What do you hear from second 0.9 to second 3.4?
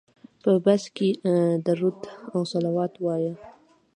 کې درود او صلوات وایه.